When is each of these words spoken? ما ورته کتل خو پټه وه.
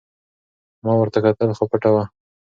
ما 0.83 0.93
ورته 0.97 1.19
کتل 1.25 1.49
خو 1.57 1.63
پټه 1.71 1.89
وه. 1.93 2.03